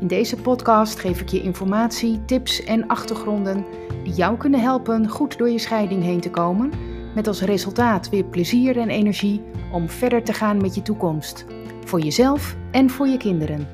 In 0.00 0.06
deze 0.06 0.36
podcast 0.36 0.98
geef 0.98 1.20
ik 1.20 1.28
je 1.28 1.42
informatie, 1.42 2.24
tips 2.24 2.64
en 2.64 2.86
achtergronden 2.86 3.64
die 4.04 4.12
jou 4.12 4.36
kunnen 4.36 4.60
helpen 4.60 5.08
goed 5.08 5.38
door 5.38 5.50
je 5.50 5.58
scheiding 5.58 6.02
heen 6.02 6.20
te 6.20 6.30
komen, 6.30 6.72
met 7.14 7.26
als 7.26 7.40
resultaat 7.40 8.08
weer 8.08 8.24
plezier 8.24 8.78
en 8.78 8.88
energie 8.88 9.42
om 9.72 9.88
verder 9.88 10.24
te 10.24 10.32
gaan 10.32 10.56
met 10.56 10.74
je 10.74 10.82
toekomst, 10.82 11.46
voor 11.84 12.00
jezelf 12.00 12.56
en 12.70 12.90
voor 12.90 13.06
je 13.06 13.16
kinderen. 13.16 13.68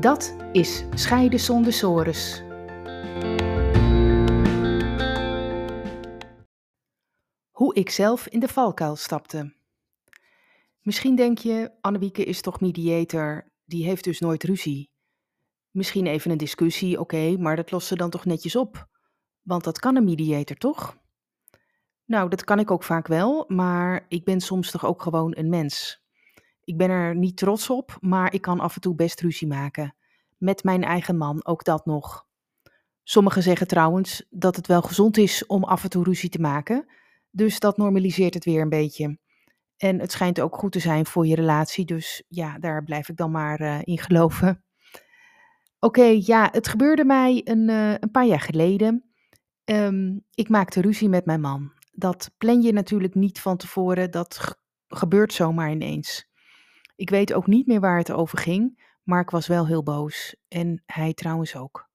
Dat 0.00 0.36
is 0.52 0.84
Scheiden 0.94 1.40
zonder 1.40 1.72
sores. 1.72 2.42
Hoe 7.50 7.74
ik 7.74 7.90
zelf 7.90 8.26
in 8.26 8.40
de 8.40 8.48
valkuil 8.48 8.96
stapte. 8.96 9.54
Misschien 10.80 11.16
denk 11.16 11.38
je, 11.38 11.70
Annewieke 11.80 12.24
is 12.24 12.40
toch 12.40 12.60
mediator, 12.60 13.44
die 13.64 13.84
heeft 13.84 14.04
dus 14.04 14.20
nooit 14.20 14.44
ruzie. 14.44 14.91
Misschien 15.72 16.06
even 16.06 16.30
een 16.30 16.38
discussie, 16.38 17.00
oké, 17.00 17.36
maar 17.38 17.56
dat 17.56 17.70
lost 17.70 17.86
ze 17.86 17.96
dan 17.96 18.10
toch 18.10 18.24
netjes 18.24 18.56
op. 18.56 18.88
Want 19.42 19.64
dat 19.64 19.78
kan 19.78 19.96
een 19.96 20.04
mediator, 20.04 20.56
toch? 20.56 20.96
Nou, 22.04 22.28
dat 22.28 22.44
kan 22.44 22.58
ik 22.58 22.70
ook 22.70 22.82
vaak 22.82 23.06
wel, 23.06 23.44
maar 23.48 24.04
ik 24.08 24.24
ben 24.24 24.40
soms 24.40 24.70
toch 24.70 24.86
ook 24.86 25.02
gewoon 25.02 25.36
een 25.36 25.48
mens. 25.48 26.02
Ik 26.64 26.76
ben 26.76 26.90
er 26.90 27.16
niet 27.16 27.36
trots 27.36 27.70
op, 27.70 27.96
maar 28.00 28.34
ik 28.34 28.40
kan 28.40 28.60
af 28.60 28.74
en 28.74 28.80
toe 28.80 28.94
best 28.94 29.20
ruzie 29.20 29.46
maken. 29.46 29.94
Met 30.38 30.64
mijn 30.64 30.84
eigen 30.84 31.16
man, 31.16 31.46
ook 31.46 31.64
dat 31.64 31.86
nog. 31.86 32.26
Sommigen 33.02 33.42
zeggen 33.42 33.66
trouwens 33.66 34.26
dat 34.30 34.56
het 34.56 34.66
wel 34.66 34.82
gezond 34.82 35.16
is 35.16 35.46
om 35.46 35.64
af 35.64 35.82
en 35.82 35.90
toe 35.90 36.04
ruzie 36.04 36.28
te 36.28 36.40
maken, 36.40 36.86
dus 37.30 37.58
dat 37.58 37.76
normaliseert 37.76 38.34
het 38.34 38.44
weer 38.44 38.60
een 38.60 38.68
beetje. 38.68 39.18
En 39.76 40.00
het 40.00 40.12
schijnt 40.12 40.40
ook 40.40 40.56
goed 40.56 40.72
te 40.72 40.78
zijn 40.78 41.06
voor 41.06 41.26
je 41.26 41.34
relatie, 41.34 41.84
dus 41.84 42.22
ja, 42.28 42.58
daar 42.58 42.84
blijf 42.84 43.08
ik 43.08 43.16
dan 43.16 43.30
maar 43.30 43.60
uh, 43.60 43.78
in 43.82 43.98
geloven. 43.98 44.64
Oké, 45.84 46.04
ja, 46.04 46.48
het 46.52 46.68
gebeurde 46.68 47.04
mij 47.04 47.40
een, 47.44 47.68
uh, 47.68 47.90
een 47.90 48.10
paar 48.10 48.26
jaar 48.26 48.40
geleden. 48.40 49.04
Um, 49.64 50.24
ik 50.34 50.48
maakte 50.48 50.80
ruzie 50.80 51.08
met 51.08 51.26
mijn 51.26 51.40
man. 51.40 51.72
Dat 51.92 52.30
plan 52.38 52.62
je 52.62 52.72
natuurlijk 52.72 53.14
niet 53.14 53.40
van 53.40 53.56
tevoren, 53.56 54.10
dat 54.10 54.58
gebeurt 54.88 55.32
zomaar 55.32 55.70
ineens. 55.70 56.28
Ik 56.96 57.10
weet 57.10 57.32
ook 57.32 57.46
niet 57.46 57.66
meer 57.66 57.80
waar 57.80 57.98
het 57.98 58.12
over 58.12 58.38
ging, 58.38 58.94
maar 59.02 59.20
ik 59.20 59.30
was 59.30 59.46
wel 59.46 59.66
heel 59.66 59.82
boos. 59.82 60.36
En 60.48 60.82
hij 60.86 61.14
trouwens 61.14 61.56
ook. 61.56 61.88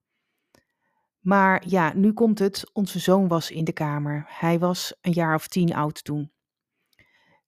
Maar 1.20 1.64
ja, 1.68 1.94
nu 1.96 2.14
komt 2.14 2.40
het. 2.40 2.70
Onze 2.74 3.00
zoon 3.00 3.28
was 3.28 3.52
in 3.52 3.64
de 3.64 3.74
kamer. 3.74 4.26
Hij 4.28 4.60
was 4.60 4.98
een 5.02 5.14
jaar 5.14 5.36
of 5.36 5.48
tien 5.48 5.74
oud 5.74 6.04
toen. 6.04 6.32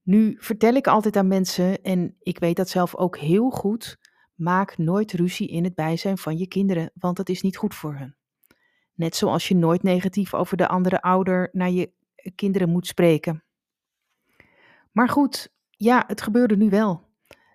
Nu 0.02 0.36
vertel 0.40 0.74
ik 0.74 0.88
altijd 0.88 1.18
aan 1.18 1.28
mensen, 1.28 1.82
en 1.82 2.16
ik 2.20 2.40
weet 2.40 2.56
dat 2.56 2.70
zelf 2.70 2.96
ook 2.96 3.18
heel 3.18 3.50
goed, 3.50 3.98
Maak 4.40 4.78
nooit 4.78 5.12
ruzie 5.12 5.48
in 5.48 5.64
het 5.64 5.76
bijzijn 5.76 6.18
van 6.18 6.38
je 6.38 6.48
kinderen, 6.48 6.92
want 6.94 7.18
dat 7.18 7.30
is 7.30 7.42
niet 7.42 7.58
goed 7.58 7.76
voor 7.76 7.96
hen. 7.96 8.16
Net 8.94 9.16
zoals 9.16 9.48
je 9.48 9.56
nooit 9.56 9.84
negatief 9.84 10.34
over 10.34 10.58
de 10.58 10.68
andere 10.68 11.02
ouder 11.02 11.50
naar 11.52 11.70
je 11.70 11.92
kinderen 12.36 12.70
moet 12.70 12.88
spreken. 12.88 13.44
Maar 14.92 15.10
goed, 15.10 15.54
ja, 15.70 16.04
het 16.08 16.22
gebeurde 16.22 16.58
nu 16.58 16.70
wel. 16.70 17.08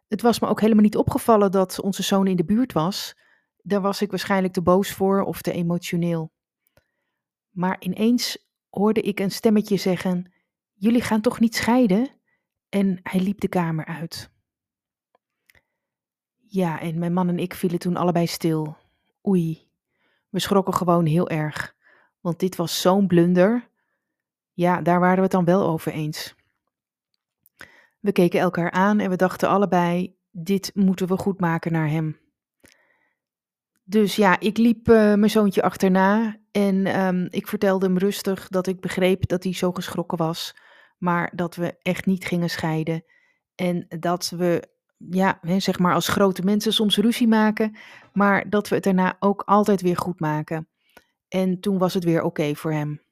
Het 0.08 0.22
was 0.22 0.40
me 0.40 0.48
ook 0.48 0.60
helemaal 0.60 0.82
niet 0.82 0.96
opgevallen 0.96 1.50
dat 1.50 1.80
onze 1.80 2.02
zoon 2.02 2.26
in 2.26 2.36
de 2.36 2.44
buurt 2.44 2.72
was. 2.72 3.14
Daar 3.62 3.80
was 3.80 4.02
ik 4.02 4.10
waarschijnlijk 4.10 4.52
te 4.52 4.62
boos 4.62 4.92
voor 4.92 5.22
of 5.22 5.42
te 5.42 5.52
emotioneel. 5.52 6.32
Maar 7.50 7.76
ineens 7.80 8.48
hoorde 8.68 9.00
ik 9.00 9.20
een 9.20 9.30
stemmetje 9.30 9.76
zeggen: 9.76 10.32
Jullie 10.72 11.02
gaan 11.02 11.20
toch 11.20 11.40
niet 11.40 11.54
scheiden? 11.54 12.08
En 12.68 12.98
hij 13.02 13.20
liep 13.20 13.40
de 13.40 13.48
kamer 13.48 13.84
uit. 13.84 14.33
Ja, 16.54 16.80
en 16.80 16.98
mijn 16.98 17.12
man 17.12 17.28
en 17.28 17.38
ik 17.38 17.54
vielen 17.54 17.78
toen 17.78 17.96
allebei 17.96 18.26
stil. 18.26 18.76
Oei, 19.26 19.68
we 20.28 20.38
schrokken 20.38 20.74
gewoon 20.74 21.06
heel 21.06 21.28
erg. 21.28 21.74
Want 22.20 22.38
dit 22.38 22.56
was 22.56 22.80
zo'n 22.80 23.06
blunder. 23.06 23.68
Ja, 24.52 24.82
daar 24.82 25.00
waren 25.00 25.16
we 25.16 25.22
het 25.22 25.30
dan 25.30 25.44
wel 25.44 25.66
over 25.66 25.92
eens. 25.92 26.34
We 28.00 28.12
keken 28.12 28.40
elkaar 28.40 28.70
aan 28.70 28.98
en 28.98 29.10
we 29.10 29.16
dachten 29.16 29.48
allebei: 29.48 30.16
dit 30.30 30.70
moeten 30.74 31.06
we 31.06 31.16
goed 31.16 31.40
maken 31.40 31.72
naar 31.72 31.88
hem. 31.88 32.18
Dus 33.84 34.16
ja, 34.16 34.40
ik 34.40 34.56
liep 34.56 34.88
uh, 34.88 34.94
mijn 34.94 35.30
zoontje 35.30 35.62
achterna 35.62 36.36
en 36.50 37.00
um, 37.00 37.26
ik 37.30 37.46
vertelde 37.46 37.86
hem 37.86 37.98
rustig 37.98 38.48
dat 38.48 38.66
ik 38.66 38.80
begreep 38.80 39.28
dat 39.28 39.44
hij 39.44 39.54
zo 39.54 39.72
geschrokken 39.72 40.18
was, 40.18 40.56
maar 40.98 41.32
dat 41.34 41.54
we 41.54 41.76
echt 41.82 42.06
niet 42.06 42.24
gingen 42.24 42.50
scheiden. 42.50 43.04
En 43.54 43.86
dat 43.88 44.28
we 44.36 44.72
ja, 44.96 45.40
zeg 45.58 45.78
maar 45.78 45.94
als 45.94 46.08
grote 46.08 46.42
mensen 46.42 46.72
soms 46.72 46.96
ruzie 46.96 47.28
maken, 47.28 47.76
maar 48.12 48.50
dat 48.50 48.68
we 48.68 48.74
het 48.74 48.84
daarna 48.84 49.16
ook 49.20 49.42
altijd 49.46 49.80
weer 49.80 49.96
goed 49.96 50.20
maken. 50.20 50.68
En 51.28 51.60
toen 51.60 51.78
was 51.78 51.94
het 51.94 52.04
weer 52.04 52.22
oké 52.22 52.54
voor 52.54 52.72
hem. 52.72 53.02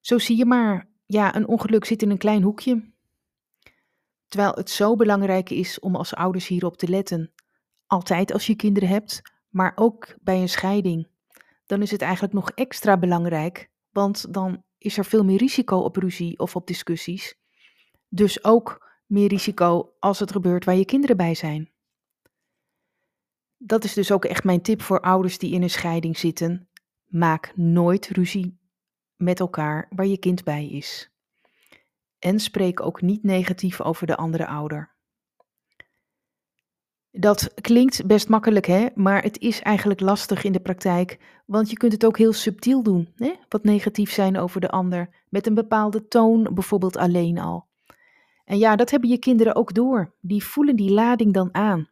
Zo 0.00 0.18
zie 0.18 0.36
je 0.36 0.44
maar, 0.44 0.88
ja, 1.06 1.36
een 1.36 1.46
ongeluk 1.46 1.84
zit 1.84 2.02
in 2.02 2.10
een 2.10 2.18
klein 2.18 2.42
hoekje. 2.42 2.92
Terwijl 4.28 4.52
het 4.54 4.70
zo 4.70 4.96
belangrijk 4.96 5.50
is 5.50 5.80
om 5.80 5.96
als 5.96 6.14
ouders 6.14 6.46
hierop 6.46 6.76
te 6.76 6.88
letten. 6.88 7.32
Altijd 7.86 8.32
als 8.32 8.46
je 8.46 8.54
kinderen 8.54 8.88
hebt, 8.88 9.22
maar 9.48 9.72
ook 9.74 10.14
bij 10.20 10.40
een 10.40 10.48
scheiding. 10.48 11.08
Dan 11.66 11.82
is 11.82 11.90
het 11.90 12.02
eigenlijk 12.02 12.34
nog 12.34 12.50
extra 12.50 12.96
belangrijk, 12.96 13.70
want 13.90 14.34
dan 14.34 14.62
is 14.78 14.98
er 14.98 15.04
veel 15.04 15.24
meer 15.24 15.38
risico 15.38 15.78
op 15.78 15.96
ruzie 15.96 16.38
of 16.38 16.56
op 16.56 16.66
discussies. 16.66 17.38
Dus 18.08 18.44
ook 18.44 18.93
meer 19.06 19.28
risico 19.28 19.94
als 19.98 20.18
het 20.18 20.32
gebeurt 20.32 20.64
waar 20.64 20.76
je 20.76 20.84
kinderen 20.84 21.16
bij 21.16 21.34
zijn. 21.34 21.70
Dat 23.56 23.84
is 23.84 23.92
dus 23.92 24.12
ook 24.12 24.24
echt 24.24 24.44
mijn 24.44 24.62
tip 24.62 24.82
voor 24.82 25.00
ouders 25.00 25.38
die 25.38 25.52
in 25.52 25.62
een 25.62 25.70
scheiding 25.70 26.18
zitten. 26.18 26.68
Maak 27.04 27.52
nooit 27.56 28.08
ruzie 28.08 28.58
met 29.16 29.40
elkaar 29.40 29.88
waar 29.90 30.06
je 30.06 30.18
kind 30.18 30.44
bij 30.44 30.68
is. 30.68 31.10
En 32.18 32.40
spreek 32.40 32.80
ook 32.80 33.02
niet 33.02 33.22
negatief 33.22 33.80
over 33.80 34.06
de 34.06 34.16
andere 34.16 34.46
ouder. 34.46 34.92
Dat 37.10 37.54
klinkt 37.60 38.06
best 38.06 38.28
makkelijk, 38.28 38.66
hè? 38.66 38.86
maar 38.94 39.22
het 39.22 39.38
is 39.38 39.60
eigenlijk 39.60 40.00
lastig 40.00 40.44
in 40.44 40.52
de 40.52 40.60
praktijk, 40.60 41.18
want 41.46 41.70
je 41.70 41.76
kunt 41.76 41.92
het 41.92 42.04
ook 42.04 42.18
heel 42.18 42.32
subtiel 42.32 42.82
doen. 42.82 43.12
Hè? 43.16 43.32
Wat 43.48 43.64
negatief 43.64 44.12
zijn 44.12 44.38
over 44.38 44.60
de 44.60 44.70
ander, 44.70 45.24
met 45.28 45.46
een 45.46 45.54
bepaalde 45.54 46.08
toon, 46.08 46.54
bijvoorbeeld 46.54 46.96
alleen 46.96 47.38
al. 47.38 47.66
En 48.44 48.58
ja, 48.58 48.76
dat 48.76 48.90
hebben 48.90 49.10
je 49.10 49.18
kinderen 49.18 49.54
ook 49.54 49.74
door. 49.74 50.14
Die 50.20 50.44
voelen 50.44 50.76
die 50.76 50.90
lading 50.90 51.32
dan 51.32 51.54
aan. 51.54 51.88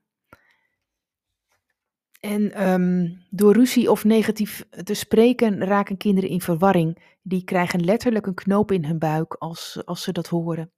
En 2.21 2.71
um, 2.71 3.25
door 3.31 3.53
ruzie 3.53 3.91
of 3.91 4.05
negatief 4.05 4.67
te 4.85 4.95
spreken 4.95 5.65
raken 5.65 5.97
kinderen 5.97 6.31
in 6.31 6.41
verwarring. 6.41 7.17
Die 7.23 7.45
krijgen 7.45 7.85
letterlijk 7.85 8.27
een 8.27 8.35
knoop 8.35 8.73
in 8.73 8.85
hun 8.85 8.99
buik 8.99 9.35
als, 9.35 9.83
als 9.85 10.03
ze 10.03 10.13
dat 10.13 10.27
horen. 10.27 10.73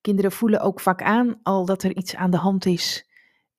Kinderen 0.00 0.32
voelen 0.32 0.60
ook 0.60 0.80
vaak 0.80 1.02
aan 1.02 1.40
al 1.42 1.64
dat 1.64 1.82
er 1.82 1.96
iets 1.96 2.16
aan 2.16 2.30
de 2.30 2.36
hand 2.36 2.66
is. 2.66 3.08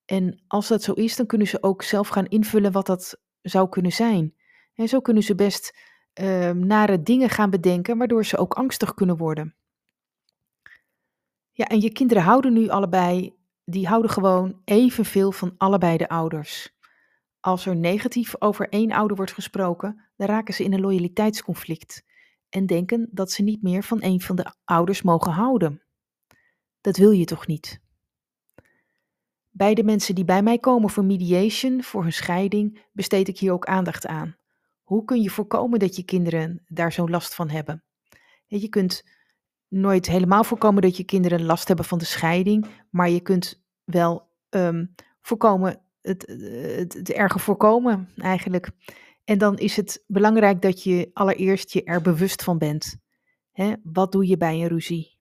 En 0.05 0.43
als 0.47 0.67
dat 0.67 0.83
zo 0.83 0.91
is, 0.91 1.15
dan 1.15 1.25
kunnen 1.25 1.47
ze 1.47 1.63
ook 1.63 1.83
zelf 1.83 2.07
gaan 2.07 2.25
invullen 2.25 2.71
wat 2.71 2.85
dat 2.85 3.21
zou 3.41 3.69
kunnen 3.69 3.91
zijn. 3.91 4.35
En 4.73 4.87
zo 4.87 4.99
kunnen 4.99 5.23
ze 5.23 5.35
best 5.35 5.77
uh, 6.21 6.51
nare 6.51 7.01
dingen 7.01 7.29
gaan 7.29 7.49
bedenken, 7.49 7.97
waardoor 7.97 8.25
ze 8.25 8.37
ook 8.37 8.53
angstig 8.53 8.93
kunnen 8.93 9.17
worden. 9.17 9.55
Ja, 11.57 11.65
en 11.65 11.81
je 11.81 11.91
kinderen 11.91 12.23
houden 12.23 12.53
nu 12.53 12.69
allebei, 12.69 13.35
die 13.65 13.87
houden 13.87 14.11
gewoon 14.11 14.61
evenveel 14.65 15.31
van 15.31 15.53
allebei 15.57 15.97
de 15.97 16.09
ouders. 16.09 16.75
Als 17.39 17.65
er 17.65 17.75
negatief 17.75 18.41
over 18.41 18.69
één 18.69 18.91
ouder 18.91 19.17
wordt 19.17 19.31
gesproken, 19.31 20.09
dan 20.15 20.27
raken 20.27 20.53
ze 20.53 20.63
in 20.63 20.73
een 20.73 20.81
loyaliteitsconflict 20.81 22.05
en 22.49 22.65
denken 22.65 23.07
dat 23.11 23.31
ze 23.31 23.43
niet 23.43 23.61
meer 23.61 23.83
van 23.83 24.03
een 24.03 24.21
van 24.21 24.35
de 24.35 24.53
ouders 24.65 25.01
mogen 25.01 25.31
houden. 25.31 25.81
Dat 26.81 26.97
wil 26.97 27.11
je 27.11 27.25
toch 27.25 27.47
niet? 27.47 27.81
Bij 29.49 29.73
de 29.73 29.83
mensen 29.83 30.15
die 30.15 30.25
bij 30.25 30.43
mij 30.43 30.57
komen 30.59 30.89
voor 30.89 31.05
mediation, 31.05 31.83
voor 31.83 32.01
hun 32.01 32.13
scheiding, 32.13 32.85
besteed 32.91 33.27
ik 33.27 33.39
hier 33.39 33.51
ook 33.51 33.65
aandacht 33.65 34.05
aan. 34.05 34.35
Hoe 34.83 35.05
kun 35.05 35.21
je 35.21 35.29
voorkomen 35.29 35.79
dat 35.79 35.95
je 35.95 36.03
kinderen 36.03 36.65
daar 36.67 36.91
zo'n 36.91 37.09
last 37.09 37.35
van 37.35 37.49
hebben? 37.49 37.83
Je 38.45 38.69
kunt 38.69 39.03
nooit 39.75 40.05
helemaal 40.07 40.43
voorkomen 40.43 40.81
dat 40.81 40.97
je 40.97 41.03
kinderen 41.03 41.45
last 41.45 41.67
hebben 41.67 41.85
van 41.85 41.97
de 41.97 42.05
scheiding, 42.05 42.65
maar 42.89 43.09
je 43.09 43.19
kunt 43.19 43.63
wel 43.83 44.29
um, 44.49 44.95
voorkomen, 45.21 45.81
het, 46.01 46.25
het, 46.77 46.93
het 46.93 47.11
erger 47.11 47.39
voorkomen 47.39 48.09
eigenlijk. 48.17 48.69
En 49.23 49.37
dan 49.37 49.57
is 49.57 49.75
het 49.75 50.03
belangrijk 50.07 50.61
dat 50.61 50.83
je 50.83 51.09
allereerst 51.13 51.71
je 51.71 51.83
er 51.83 52.01
bewust 52.01 52.43
van 52.43 52.57
bent. 52.57 52.97
Hè, 53.51 53.73
wat 53.83 54.11
doe 54.11 54.27
je 54.27 54.37
bij 54.37 54.61
een 54.61 54.67
ruzie? 54.67 55.19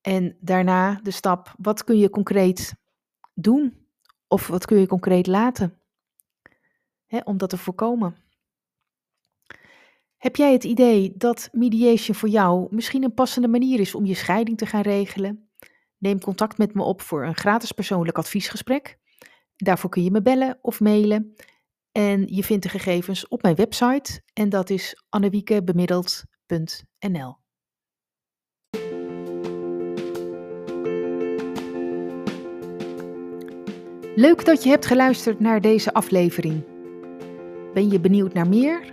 En 0.00 0.36
daarna 0.40 1.00
de 1.02 1.10
stap, 1.10 1.54
wat 1.58 1.84
kun 1.84 1.98
je 1.98 2.10
concreet 2.10 2.74
doen? 3.34 3.86
Of 4.28 4.46
wat 4.46 4.66
kun 4.66 4.78
je 4.78 4.86
concreet 4.86 5.26
laten? 5.26 5.78
Hè, 7.06 7.18
om 7.24 7.36
dat 7.36 7.50
te 7.50 7.58
voorkomen. 7.58 8.23
Heb 10.24 10.36
jij 10.36 10.52
het 10.52 10.64
idee 10.64 11.12
dat 11.16 11.48
mediation 11.52 12.16
voor 12.16 12.28
jou 12.28 12.66
misschien 12.70 13.02
een 13.02 13.14
passende 13.14 13.48
manier 13.48 13.80
is 13.80 13.94
om 13.94 14.04
je 14.04 14.14
scheiding 14.14 14.58
te 14.58 14.66
gaan 14.66 14.80
regelen? 14.80 15.48
Neem 15.98 16.20
contact 16.20 16.58
met 16.58 16.74
me 16.74 16.82
op 16.82 17.00
voor 17.00 17.24
een 17.24 17.34
gratis 17.34 17.72
persoonlijk 17.72 18.18
adviesgesprek. 18.18 18.98
Daarvoor 19.56 19.90
kun 19.90 20.02
je 20.02 20.10
me 20.10 20.22
bellen 20.22 20.58
of 20.62 20.80
mailen. 20.80 21.34
En 21.92 22.26
je 22.26 22.44
vindt 22.44 22.62
de 22.62 22.68
gegevens 22.68 23.28
op 23.28 23.42
mijn 23.42 23.54
website 23.54 24.22
en 24.32 24.48
dat 24.48 24.70
is 24.70 25.04
annewiekebemiddeld.nl. 25.08 27.36
Leuk 34.14 34.44
dat 34.44 34.62
je 34.62 34.68
hebt 34.68 34.86
geluisterd 34.86 35.40
naar 35.40 35.60
deze 35.60 35.92
aflevering. 35.92 36.64
Ben 37.74 37.90
je 37.90 38.00
benieuwd 38.00 38.32
naar 38.32 38.48
meer? 38.48 38.92